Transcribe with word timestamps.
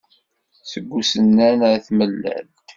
Seg 0.71 0.85
usennan 0.97 1.59
ar 1.69 1.77
tmellalt. 1.87 2.55